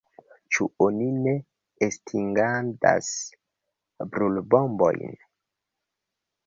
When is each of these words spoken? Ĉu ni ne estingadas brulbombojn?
Ĉu 0.55 0.65
ni 0.95 1.09
ne 1.25 1.33
estingadas 1.89 3.13
brulbombojn? 4.15 5.17